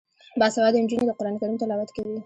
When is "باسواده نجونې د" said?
0.39-1.11